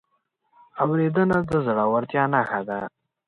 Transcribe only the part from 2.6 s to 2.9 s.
ده.